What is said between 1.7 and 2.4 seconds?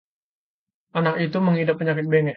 penyakit bengek